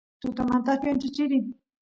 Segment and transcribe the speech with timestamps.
[0.21, 1.45] tutamantapi ancha chirin